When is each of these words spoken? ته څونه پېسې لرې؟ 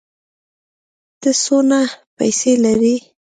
ته 1.21 1.29
څونه 1.43 1.79
پېسې 2.17 2.51
لرې؟ 2.63 2.95